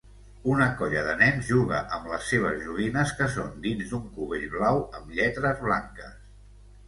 [0.51, 4.83] Una colla de nens juga amb les seves joguines que són dins d'un cubell blau
[5.01, 6.17] amb lletres blanques